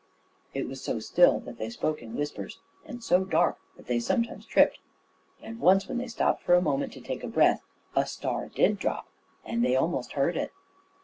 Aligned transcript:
It 0.55 0.67
was 0.67 0.81
so 0.83 0.97
still 0.97 1.39
that 1.41 1.59
they 1.59 1.69
spoke 1.69 2.01
in 2.01 2.15
whispers, 2.15 2.57
and 2.85 3.03
so 3.03 3.23
dark 3.23 3.59
that 3.77 3.85
they 3.85 3.99
sometimes 3.99 4.47
tripped; 4.47 4.79
and 5.43 5.59
once 5.59 5.87
when 5.87 5.99
they 5.99 6.07
stopped 6.07 6.41
for 6.41 6.55
a 6.55 6.59
moment 6.59 6.91
to 6.93 7.01
take 7.01 7.21
breath, 7.31 7.61
a 7.95 8.07
star 8.07 8.47
did 8.49 8.79
drop, 8.79 9.05
and 9.45 9.63
they 9.63 9.75
almost 9.75 10.13
heard 10.13 10.35
it. 10.37 10.53